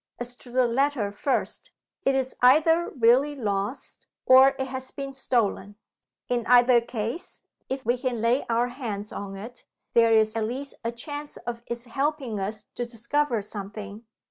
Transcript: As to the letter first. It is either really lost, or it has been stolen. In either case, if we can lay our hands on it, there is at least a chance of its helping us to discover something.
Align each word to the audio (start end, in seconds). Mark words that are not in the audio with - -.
As 0.19 0.33
to 0.37 0.49
the 0.49 0.65
letter 0.65 1.11
first. 1.11 1.69
It 2.05 2.15
is 2.15 2.35
either 2.41 2.89
really 2.97 3.35
lost, 3.35 4.07
or 4.25 4.55
it 4.57 4.65
has 4.65 4.89
been 4.89 5.13
stolen. 5.13 5.75
In 6.27 6.43
either 6.47 6.81
case, 6.81 7.41
if 7.69 7.85
we 7.85 7.99
can 7.99 8.19
lay 8.19 8.43
our 8.49 8.69
hands 8.69 9.13
on 9.13 9.35
it, 9.37 9.63
there 9.93 10.11
is 10.11 10.35
at 10.35 10.45
least 10.47 10.73
a 10.83 10.91
chance 10.91 11.37
of 11.45 11.61
its 11.67 11.85
helping 11.85 12.39
us 12.39 12.65
to 12.73 12.83
discover 12.87 13.43
something. 13.43 14.03